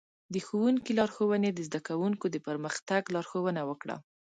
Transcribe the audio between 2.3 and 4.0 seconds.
د پرمختګ لارښوونه وکړه.